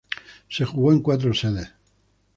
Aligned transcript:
Se 0.49 0.65
jugó 0.65 0.91
en 0.93 1.01
cuatro 1.03 1.31
sedes. 1.31 1.73